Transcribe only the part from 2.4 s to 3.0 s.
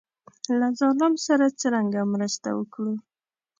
وکړو.